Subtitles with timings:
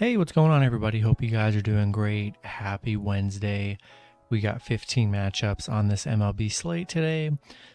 [0.00, 1.00] Hey, what's going on, everybody?
[1.00, 2.34] Hope you guys are doing great.
[2.40, 3.76] Happy Wednesday.
[4.30, 7.32] We got 15 matchups on this MLB slate today,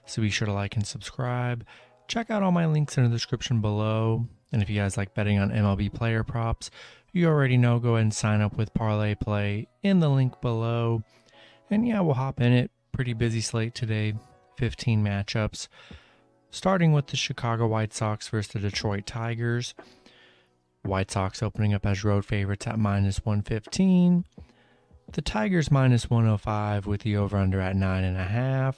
[0.08, 1.64] so be sure to like and subscribe.
[2.08, 4.26] Check out all my links in the description below.
[4.52, 6.72] And if you guys like betting on MLB player props,
[7.14, 11.04] you already know, go ahead and sign up with Parlay Play in the link below.
[11.70, 12.72] And yeah, we'll hop in it.
[12.92, 14.16] Pretty busy slate today,
[14.58, 15.68] 15 matchups.
[16.50, 19.76] Starting with the Chicago White Sox versus the Detroit Tigers.
[20.86, 24.26] White Sox opening up as road favorites at minus 115.
[25.12, 28.76] The Tigers minus 105 with the over under at 9.5.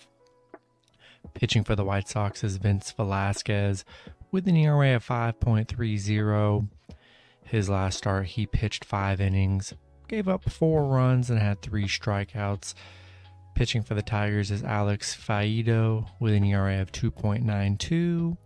[1.34, 3.86] Pitching for the White Sox is Vince Velasquez
[4.32, 6.68] with an ERA of 5.30.
[7.44, 9.74] His last start, he pitched five innings,
[10.08, 12.74] gave up four runs, and had three strikeouts.
[13.55, 18.38] Pitching for the Tigers is Alex Faedo with an ERA of 2.92.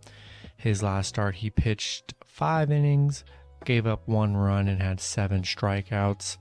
[0.56, 3.24] His last start, he pitched five innings,
[3.64, 6.38] gave up one run, and had seven strikeouts.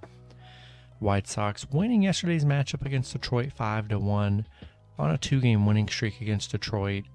[1.00, 4.46] White Sox winning yesterday's matchup against Detroit 5 to 1
[5.00, 7.06] on a two-game winning streak against Detroit.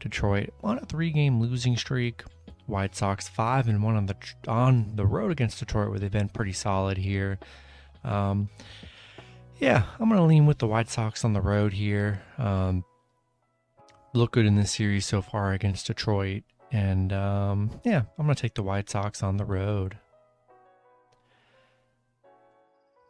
[0.00, 2.24] Detroit on a three-game losing streak.
[2.66, 4.16] White Sox 5 and 1 on the
[4.48, 7.38] on the road against Detroit where they've been pretty solid here.
[8.02, 8.48] Um,
[9.58, 12.22] yeah, I'm going to lean with the White Sox on the road here.
[12.38, 12.84] Um,
[14.14, 16.42] look good in this series so far against Detroit.
[16.72, 19.98] And um, yeah, I'm going to take the White Sox on the road.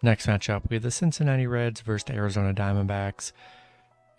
[0.02, 3.30] Next matchup, we have the Cincinnati Reds versus the Arizona Diamondbacks.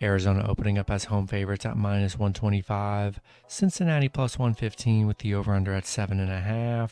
[0.02, 3.20] Arizona opening up as home favorites at minus 125.
[3.46, 6.90] Cincinnati plus 115 with the over under at 7.5.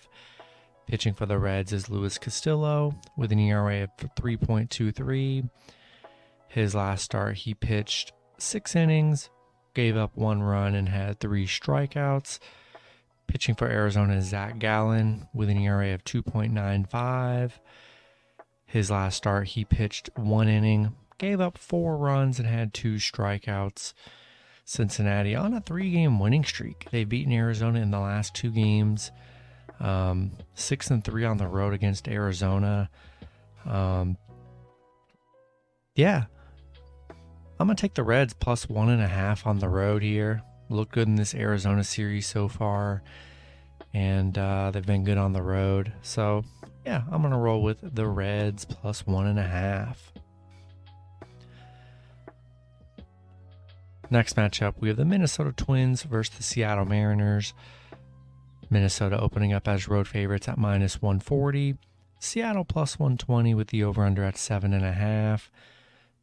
[0.86, 5.48] Pitching for the Reds is Luis Castillo with an ERA of 3.23.
[6.48, 9.30] His last start, he pitched six innings,
[9.74, 12.38] gave up one run, and had three strikeouts.
[13.26, 17.52] Pitching for Arizona is Zach Gallen with an ERA of 2.95.
[18.66, 23.94] His last start, he pitched one inning, gave up four runs, and had two strikeouts.
[24.64, 26.88] Cincinnati on a three game winning streak.
[26.90, 29.10] They've beaten Arizona in the last two games.
[29.80, 32.88] Um, six and three on the road against Arizona.
[33.66, 34.16] Um,
[35.94, 36.24] yeah,
[37.62, 40.42] I'm gonna take the Reds plus one and a half on the road here.
[40.68, 43.04] Look good in this Arizona series so far,
[43.94, 45.92] and uh, they've been good on the road.
[46.02, 46.42] So
[46.84, 50.12] yeah, I'm gonna roll with the Reds plus one and a half.
[54.10, 57.54] Next matchup, we have the Minnesota Twins versus the Seattle Mariners.
[58.70, 61.76] Minnesota opening up as road favorites at minus 140.
[62.18, 65.42] Seattle plus 120 with the over under at 7.5.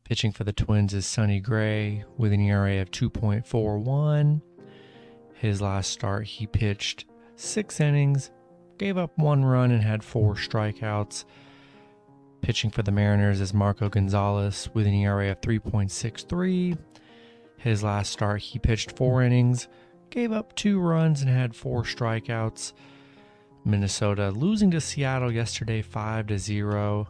[0.10, 4.42] Pitching for the Twins is Sonny Gray with an ERA of 2.41.
[5.36, 7.06] His last start, he pitched
[7.36, 8.32] six innings,
[8.80, 11.26] gave up one run, and had four strikeouts.
[12.42, 16.76] Pitching for the Mariners is Marco Gonzalez with an ERA of 3.63.
[17.58, 19.68] His last start, he pitched four innings,
[20.10, 22.74] gave up two runs, and had four strikeouts.
[23.64, 27.10] Minnesota losing to Seattle yesterday, five to zero.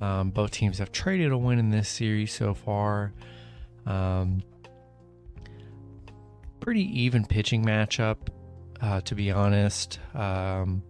[0.00, 3.12] Um, both teams have traded a win in this series so far.
[3.86, 4.42] Um,
[6.60, 8.16] pretty even pitching matchup,
[8.80, 9.98] uh, to be honest.
[10.14, 10.82] Um,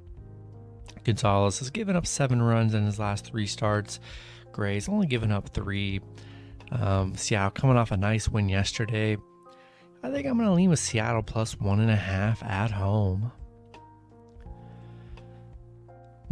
[1.04, 4.00] Gonzalez has given up seven runs in his last three starts.
[4.52, 6.00] Gray's only given up three.
[6.72, 9.16] Um, Seattle coming off a nice win yesterday.
[10.02, 13.32] I think I'm going to lean with Seattle plus one and a half at home.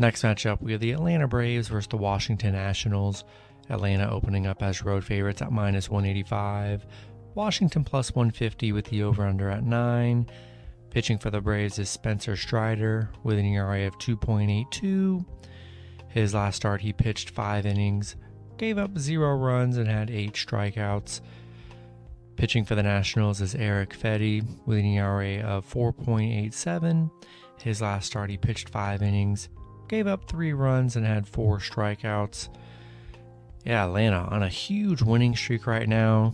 [0.00, 3.24] Next matchup, we have the Atlanta Braves versus the Washington Nationals.
[3.68, 6.86] Atlanta opening up as road favorites at minus 185.
[7.34, 10.26] Washington plus 150 with the over under at 9.
[10.90, 15.26] Pitching for the Braves is Spencer Strider with an ERA of 2.82.
[16.08, 18.14] His last start, he pitched five innings,
[18.56, 21.20] gave up zero runs, and had eight strikeouts.
[22.36, 27.10] Pitching for the Nationals is Erick Fedde with an ERA of 4.87.
[27.60, 29.48] His last start, he pitched five innings,
[29.88, 32.48] gave up three runs, and had four strikeouts.
[33.64, 36.32] Yeah, Atlanta on a huge winning streak right now,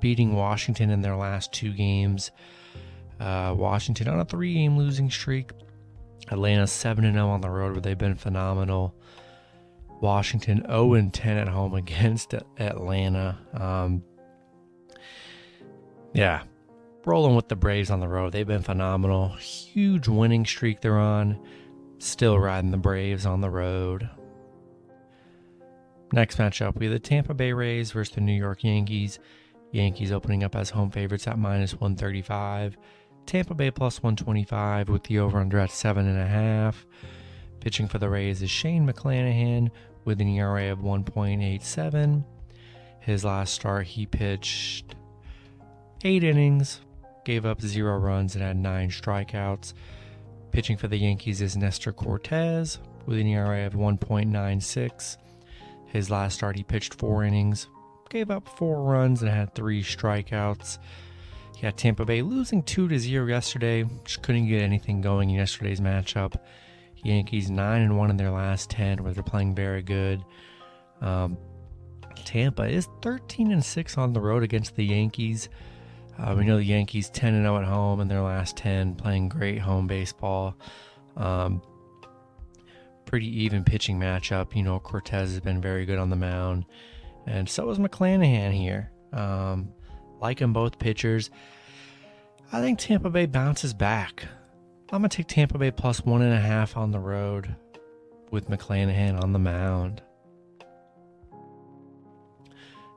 [0.00, 2.30] beating Washington in their last two games.
[3.18, 5.52] Uh, Washington on a three game losing streak.
[6.28, 8.94] Atlanta 7 0 on the road, where they've been phenomenal.
[10.00, 13.38] Washington 0 10 at home against Atlanta.
[13.54, 14.02] Um,
[16.12, 16.42] yeah,
[17.04, 18.32] rolling with the Braves on the road.
[18.32, 19.30] They've been phenomenal.
[19.30, 21.38] Huge winning streak they're on.
[21.98, 24.08] Still riding the Braves on the road.
[26.12, 29.18] Next matchup, we have the Tampa Bay Rays versus the New York Yankees.
[29.72, 32.76] Yankees opening up as home favorites at minus 135.
[33.26, 36.74] Tampa Bay plus 125 with the over under at 7.5.
[37.60, 39.70] Pitching for the Rays is Shane McClanahan
[40.04, 42.24] with an ERA of 1.87.
[43.00, 44.94] His last start, he pitched
[46.04, 46.80] eight innings,
[47.24, 49.72] gave up zero runs, and had nine strikeouts.
[50.56, 55.18] Pitching for the Yankees is Nestor Cortes with an ERA of 1.96.
[55.84, 57.68] His last start, he pitched four innings,
[58.08, 60.78] gave up four runs, and had three strikeouts.
[61.58, 63.84] He had Tampa Bay losing 2 to 0 yesterday.
[64.06, 66.40] Just couldn't get anything going in yesterday's matchup.
[67.04, 70.24] Yankees 9 and 1 in their last 10, where they're playing very good.
[71.02, 71.36] Um,
[72.24, 75.50] Tampa is 13 and 6 on the road against the Yankees.
[76.18, 79.28] Uh, we know the Yankees 10 and 0 at home in their last 10, playing
[79.28, 80.56] great home baseball.
[81.16, 81.62] Um,
[83.04, 84.54] pretty even pitching matchup.
[84.54, 86.66] You know, Cortes has been very good on the mound,
[87.26, 88.90] and so is McClanahan here.
[89.12, 89.72] Um,
[90.20, 91.30] like them both pitchers.
[92.52, 94.24] I think Tampa Bay bounces back.
[94.90, 97.54] I'm gonna take Tampa Bay plus one and a half on the road
[98.30, 100.02] with McClanahan on the mound.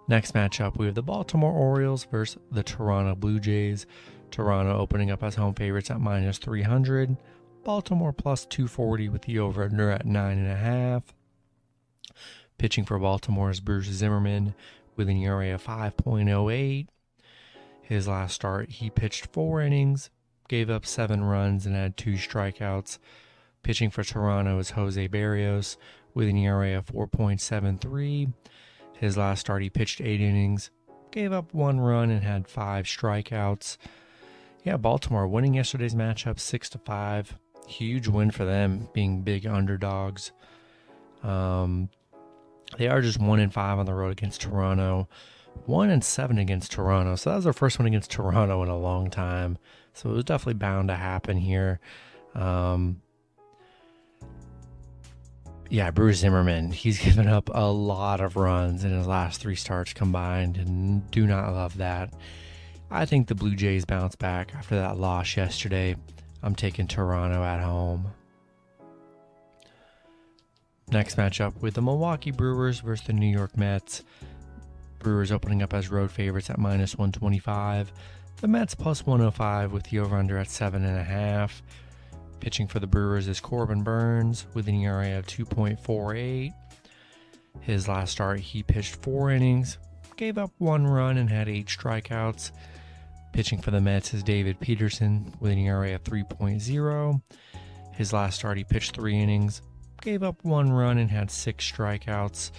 [0.10, 3.86] Next matchup, we have the Baltimore Orioles versus the Toronto Blue Jays.
[4.32, 7.16] Toronto opening up as home favorites at minus 300.
[7.64, 11.04] Baltimore plus 240 with the over under at 9.5.
[12.58, 14.56] Pitching for Baltimore is Bruce Zimmermann
[14.96, 16.88] with an ERA of 5.08.
[17.84, 20.10] His last start, he pitched four innings,
[20.48, 22.98] gave up seven runs, and had two strikeouts.
[23.62, 25.78] Pitching for Toronto is Jose Berrios
[26.16, 28.34] with an ERA of 4.73.
[29.00, 30.72] His last start, he pitched eight innings,
[31.12, 33.78] gave up one run, and had five strikeouts.
[34.64, 37.38] Yeah, Baltimore winning yesterday's matchup six to five.
[37.68, 40.32] Huge win for them, being big underdogs.
[41.24, 41.90] Um,
[42.78, 45.08] they are just one in five on the road against Toronto
[45.66, 47.16] one and seven against Toronto.
[47.16, 49.58] So that was our first one against Toronto in a long time.
[49.94, 51.80] So it was definitely bound to happen here.
[52.36, 53.02] Um,
[55.70, 59.94] yeah, Bruce Zimmermann, he's given up a lot of runs in his last three starts
[59.94, 62.14] combined, and do not love that.
[62.92, 65.96] I think the Blue Jays bounce back after that loss yesterday.
[66.42, 68.08] I'm taking Toronto at home.
[70.92, 74.04] Next matchup with the Milwaukee Brewers versus the New York Mets.
[74.98, 77.92] Brewers opening up as road favorites at minus 125.
[78.42, 81.62] The Mets plus 105 with the over under at 7.5.
[82.40, 86.52] Pitching for the Brewers is Corbin Burnes with an ERA of 2.48.
[87.62, 89.78] His last start, he pitched four innings,
[90.16, 92.52] gave up one run, and had eight strikeouts.
[93.34, 97.22] Pitching for the Mets is David Peterson with an ERA of 3.0.
[97.94, 99.62] His last start, he pitched three innings,
[100.02, 102.52] gave up one run, and had six strikeouts.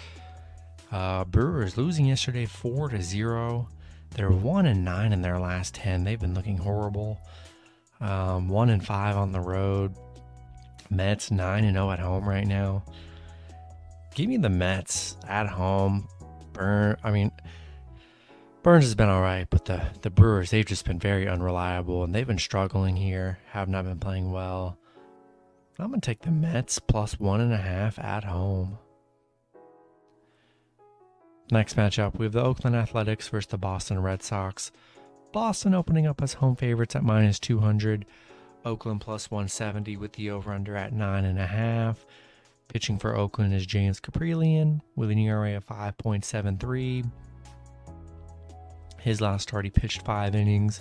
[0.93, 3.69] Uh, Brewers losing yesterday four to zero.
[4.11, 6.05] They're one and nine in their last ten.
[6.05, 7.19] They've been looking horrible.
[8.01, 9.95] Um, one and five on the road.
[10.89, 12.85] Mets nine and zero at home right now.
[14.15, 16.09] Give me the Mets at home.
[16.53, 16.97] Burn.
[17.05, 17.31] I mean,
[18.63, 22.15] Burnes has been all right, but the the Brewers they've just been very unreliable and
[22.15, 23.39] they've been struggling here.
[23.53, 24.79] Have not been playing well.
[25.79, 28.79] I'm gonna take the Mets plus one and a half at home.
[31.51, 34.71] Next matchup, we have the Oakland Athletics versus the Boston Red Sox.
[35.33, 38.05] Boston opening up as home favorites at minus 200.
[38.65, 41.97] Oakland plus 170 with the over under at 9.5.
[42.69, 47.11] Pitching for Oakland is James Kaprielian with an ERA of 5.73.
[49.01, 50.81] His last start, he pitched five innings,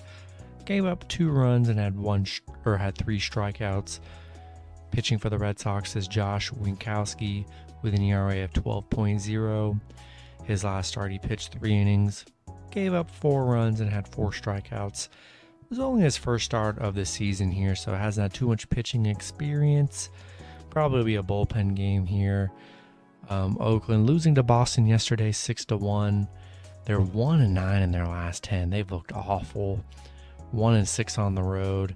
[0.66, 2.26] gave up two runs, and had one
[2.66, 4.00] or had three strikeouts.
[4.92, 7.46] Pitching for the Red Sox is Josh Winckowski
[7.82, 9.80] with an ERA of 12.0.
[10.44, 12.26] His last start, he pitched three innings,
[12.72, 15.10] gave up four runs, and had four strikeouts.
[15.62, 18.70] It was only his first start of the season here, so hasn't had too much
[18.70, 20.10] pitching experience.
[20.70, 22.52] Probably be a bullpen game here.
[23.30, 26.28] Um, Oakland losing to Boston yesterday, six to one.
[26.86, 28.70] They're one and nine in their last ten.
[28.72, 29.84] They've looked awful.
[30.52, 31.96] One and six on the road.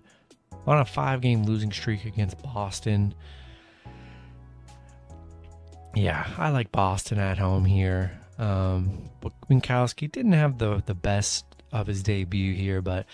[0.68, 3.16] On a five-game losing streak against Boston.
[5.96, 8.20] Yeah, I like Boston at home here.
[8.38, 9.10] Um,
[9.50, 13.06] Winckowski didn't have the the best of his debut here, but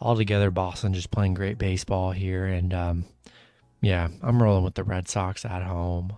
[0.00, 3.04] altogether, Boston just playing great baseball here, and um,
[3.80, 6.14] yeah, I'm rolling with the Red Sox at home.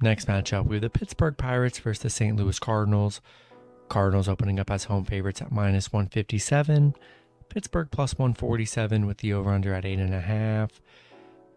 [0.00, 2.36] Next matchup, we have the Pittsburgh Pirates versus the St.
[2.36, 3.20] Louis Cardinals.
[3.88, 6.94] Cardinals opening up as home favorites at minus 157.
[7.48, 10.70] Pittsburgh plus 147 with the over under at 8.5.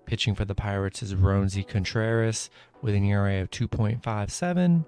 [0.09, 2.49] Pitching for the Pirates is Roansy Contreras
[2.81, 4.83] with an ERA of 2.57.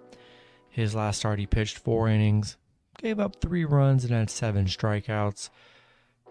[0.68, 2.58] His last start, he pitched four innings,
[2.98, 5.52] gave up three runs, and had seven strikeouts.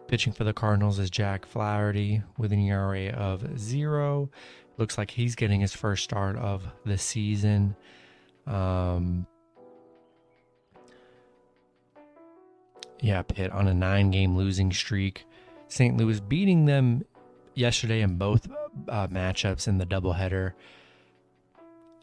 [0.09, 4.29] Pitching for the Cardinals is Jack Flaherty with an ERA of zero.
[4.77, 7.77] Looks like he's getting his first start of the season.
[8.49, 9.25] Um,
[13.01, 15.27] yeah, Pitt on a nine game losing streak.
[15.69, 15.97] St.
[15.97, 17.05] Louis beating them
[17.55, 18.49] yesterday in both
[18.89, 20.53] uh, matchups in the doubleheader.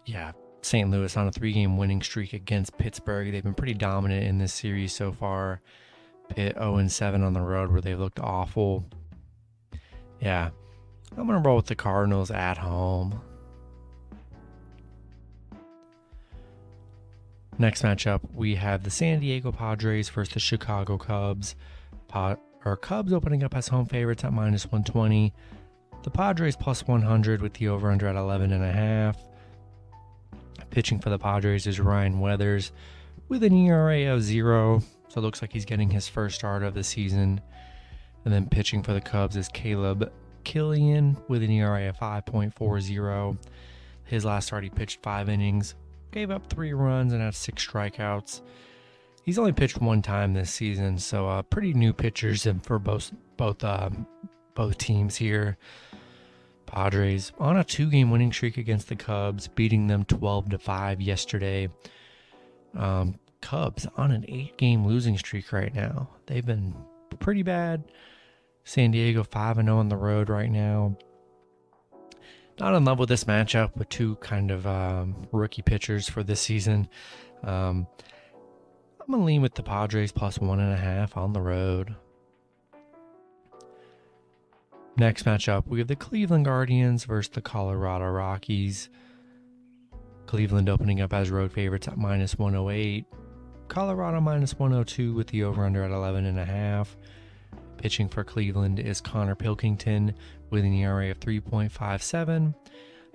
[0.06, 0.90] Yeah, St.
[0.90, 3.32] Louis on a three game winning streak against Pittsburgh.
[3.32, 5.62] They've been pretty dominant in this series so far.
[6.30, 8.86] Pitt 0 7 on the road where they looked awful.
[10.20, 10.50] Yeah,
[11.18, 13.22] I'm going to roll with the Cardinals at home.
[17.60, 21.56] Next matchup, we have the San Diego Padres versus the Chicago Cubs.
[22.08, 22.38] Pa-
[22.68, 25.34] or Cubs opening up as home favorites at minus 120.
[26.04, 29.18] The Padres plus 100 with the over under at 11 and a half.
[30.70, 32.72] Pitching for the Padres is Ryan Weathers
[33.30, 34.82] with an ERA of zero.
[35.10, 37.42] So it looks like he's getting his first start of the season.
[38.26, 40.12] And then pitching for the Cubs is Caleb
[40.44, 43.38] Killian with an ERA of 5.40.
[44.04, 45.76] His last start, he pitched five innings,
[46.12, 48.42] gave up three runs, and had six strikeouts.
[49.28, 53.62] He's only pitched one time this season, so uh, pretty new pitchers for both both
[53.62, 54.08] um,
[54.56, 55.58] both teams here.
[56.66, 61.68] Padres on a two-game winning streak against the Cubs, beating them 12 to five yesterday.
[62.74, 66.08] Um, Cubs on an eight-game losing streak right now.
[66.28, 66.74] They've been
[67.20, 67.84] pretty bad.
[68.64, 70.98] San Diego 5 0 on the road right now.
[72.62, 76.40] Not in love with this matchup with two kind of um, rookie pitchers for this
[76.40, 76.88] season.
[77.44, 77.88] Um,
[79.08, 81.96] I'm going to lean with the Padres plus one and a half on the road.
[84.98, 88.90] Next matchup, we have the Cleveland Guardians versus the Colorado Rockies.
[90.26, 93.06] Cleveland opening up as road favorites at minus 108.
[93.70, 96.98] Colorado minus 102 with the over under at 11 and a half.
[97.78, 100.16] Pitching for Cleveland is Connor Pilkington
[100.50, 102.54] with an ERA of 3.57.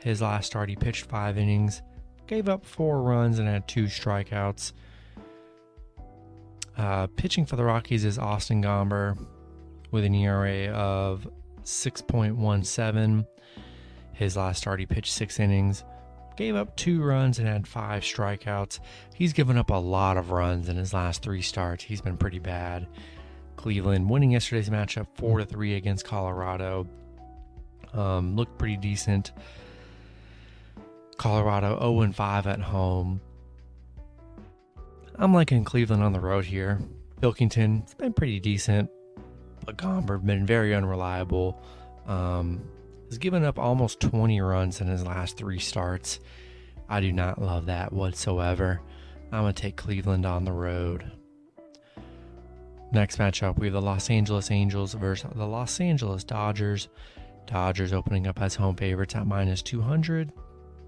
[0.03, 1.83] His last start, he pitched five innings,
[2.27, 4.73] gave up four runs, and had two strikeouts.
[6.83, 9.17] Uh, pitching for the Rockies is Austin Gomber
[9.93, 11.29] with an ERA of
[11.63, 13.25] 6.17.
[14.15, 15.85] His last start, he pitched six innings,
[16.37, 18.81] gave up two runs, and had five strikeouts.
[19.15, 21.85] He's given up a lot of runs in his last three starts.
[21.85, 22.89] He's been pretty bad.
[23.55, 26.89] Cleveland winning yesterday's matchup four to three against Colorado.
[27.93, 29.31] Um, looked pretty decent.
[31.17, 33.21] Colorado 0 5 at home.
[35.19, 36.81] I'm liking Cleveland on the road here.
[37.21, 38.91] Pilkington's been pretty decent,
[39.65, 41.63] but Gomber has been very unreliable.
[42.07, 42.63] Um,
[43.09, 46.19] has given up almost 20 runs in his last three starts.
[46.89, 48.81] I do not love that whatsoever.
[49.31, 51.11] I'm going to take Cleveland on the road.
[52.91, 56.89] Next matchup, we have the Los Angeles Angels versus the Los Angeles Dodgers.
[57.47, 60.33] Dodgers opening up as home favorites at minus 200.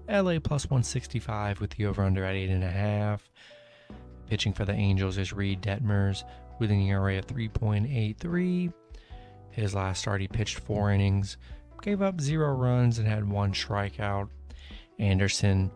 [0.09, 3.19] LA plus 165 with the over under at 8.5.
[4.27, 6.23] Pitching for the Angels is Reid Detmers
[6.59, 8.73] with an ERA of 3.83.
[9.51, 11.37] His last start, he pitched four innings,
[11.81, 14.29] gave up zero runs, and had one strikeout.
[14.99, 15.71] Anderson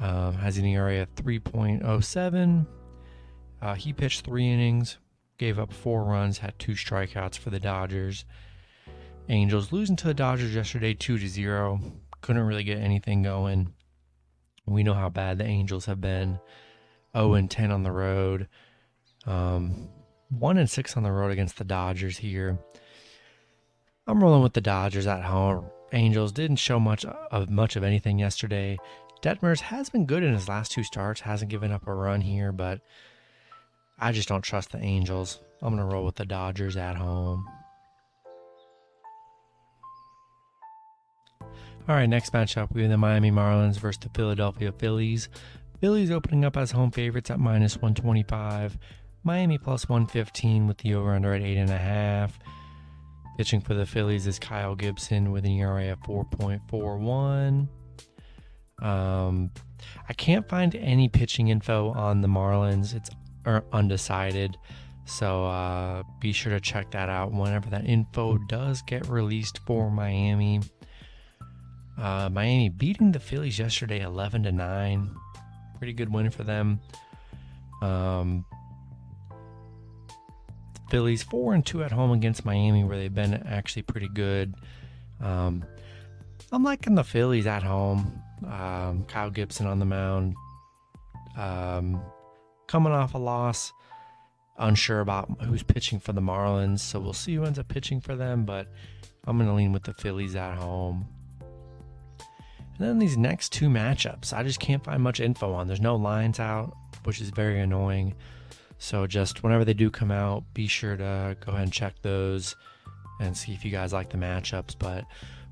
[0.00, 2.66] um, has an ERA of 3.07.
[3.60, 4.98] Uh, he pitched three innings,
[5.38, 8.24] gave up four runs, had two strikeouts for the Dodgers.
[9.28, 11.80] Angels losing to the Dodgers yesterday 2 to 0.
[12.20, 13.72] Couldn't really get anything going.
[14.66, 16.40] We know how bad the Angels have been.
[17.16, 18.48] 0 and 10 on the road.
[19.26, 19.88] Um,
[20.30, 22.58] 1 and 6 on the road against the Dodgers here.
[24.06, 25.66] I'm rolling with the Dodgers at home.
[25.92, 28.78] Angels didn't show much of much of anything yesterday.
[29.22, 32.50] Detmers has been good in his last two starts, hasn't given up a run here,
[32.50, 32.80] but
[33.98, 35.40] I just don't trust the Angels.
[35.60, 37.46] I'm going to roll with the Dodgers at home.
[41.88, 45.28] All right, next matchup, we have the Miami Marlins versus the Philadelphia Phillies.
[45.82, 48.78] Phillies opening up as home favorites at minus 125.
[49.24, 52.30] Miami plus 115 with the over under at 8.5.
[53.36, 57.66] Pitching for the Phillies is Kyle Gibson with an ERA of 4.41.
[58.80, 59.50] Um,
[60.08, 62.94] I can't find any pitching info on the Marlins.
[62.94, 63.10] It's
[63.72, 64.56] undecided.
[65.04, 69.90] So uh, be sure to check that out whenever that info does get released for
[69.90, 70.60] Miami.
[71.98, 75.10] Uh, Miami beating the Phillies yesterday, eleven to nine.
[75.82, 76.78] Pretty good win for them.
[77.82, 78.44] Um,
[80.90, 84.54] Phillies four and two at home against Miami, where they've been actually pretty good.
[85.20, 85.64] Um,
[86.52, 88.22] I'm liking the Phillies at home.
[88.46, 90.36] Um, Kyle Gibson on the mound.
[91.36, 92.00] Um,
[92.68, 93.72] coming off a loss.
[94.58, 98.14] unsure about who's pitching for the Marlins, so we'll see who ends up pitching for
[98.14, 98.68] them, but
[99.26, 101.08] I'm going to lean with the Phillies at home.
[102.82, 105.68] And then these next two matchups, I just can't find much info on.
[105.68, 108.12] There's no lines out, which is very annoying.
[108.78, 112.56] So just whenever they do come out, be sure to go ahead and check those
[113.20, 114.74] and see if you guys like the matchups.
[114.76, 115.04] But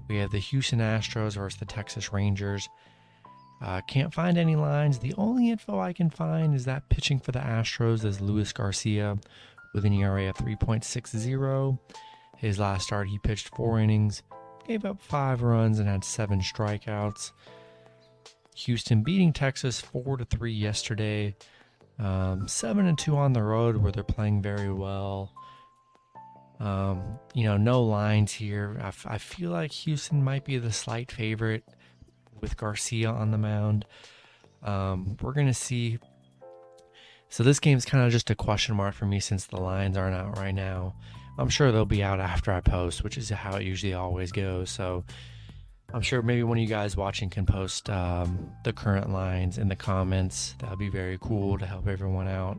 [0.08, 2.68] we have the Houston Astros versus the Texas Rangers.
[3.62, 4.98] Uh, can't find any lines.
[4.98, 9.18] The only info I can find is that pitching for the Astros is Luis Garcia
[9.72, 11.78] with an ERA of 3.60.
[12.38, 14.24] His last start, he pitched four innings,
[14.70, 17.32] gave up five runs, and had seven strikeouts.
[18.54, 21.34] Houston beating Texas four to three yesterday.
[21.98, 25.32] Um, seven and two on the road where they're playing very well.
[26.60, 28.78] Um, you know, no lines here.
[28.80, 31.64] I, f- I feel like Houston might be the slight favorite
[32.40, 33.86] with Garcia on the mound.
[34.62, 35.98] Um, we're going to see.
[37.28, 40.14] So this game's kind of just a question mark for me since the lines aren't
[40.14, 40.94] out right now.
[41.38, 44.70] I'm sure they'll be out after I post, which is how it usually always goes.
[44.70, 45.04] So
[45.92, 49.68] I'm sure maybe one of you guys watching can post um, the current lines in
[49.68, 50.54] the comments.
[50.58, 52.58] That would be very cool to help everyone out.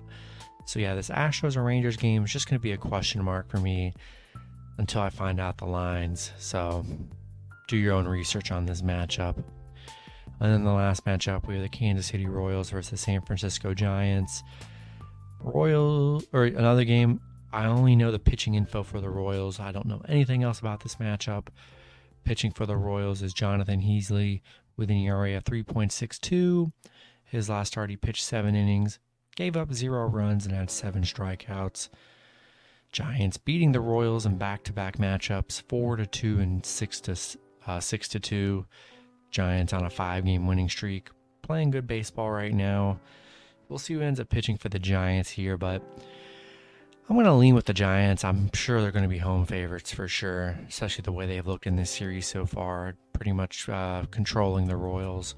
[0.65, 3.49] So yeah, this Astros and Rangers game is just going to be a question mark
[3.49, 3.93] for me
[4.77, 6.31] until I find out the lines.
[6.37, 6.85] So
[7.67, 9.41] do your own research on this matchup.
[10.39, 13.73] And then the last matchup, we have the Kansas City Royals versus the San Francisco
[13.73, 14.43] Giants.
[15.39, 17.21] Royal or another game.
[17.53, 19.59] I only know the pitching info for the Royals.
[19.59, 21.47] I don't know anything else about this matchup.
[22.23, 24.41] Pitching for the Royals is Jonathan Heasley
[24.77, 26.71] with an ERA of 3.62.
[27.23, 28.99] His last start, he pitched seven innings,
[29.35, 31.89] gave up zero runs, and had seven strikeouts.
[32.91, 37.15] Giants beating the Royals in back-to-back matchups, four to two and six to
[37.65, 38.65] uh, six to two.
[39.29, 41.09] Giants on a five-game winning streak,
[41.41, 42.99] playing good baseball right now.
[43.69, 45.81] We'll see who ends up pitching for the Giants here, but
[47.11, 48.23] I'm going to lean with the Giants.
[48.23, 51.67] I'm sure they're going to be home favorites for sure, especially the way they've looked
[51.67, 55.35] in this series so far, pretty much uh, controlling the Royals.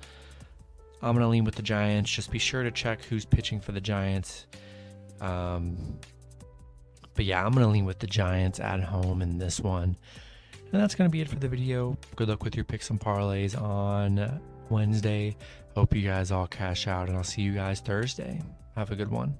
[1.01, 2.11] I'm going to lean with the Giants.
[2.11, 4.45] Just be sure to check who's pitching for the Giants.
[5.19, 5.97] Um,
[7.15, 9.97] but yeah, I'm going to lean with the Giants at home in this one.
[10.71, 11.97] And that's going to be it for the video.
[12.15, 15.35] Good luck with your picks and parlays on Wednesday.
[15.73, 18.43] Hope you guys all cash out, and I'll see you guys Thursday.
[18.75, 19.39] Have a good one.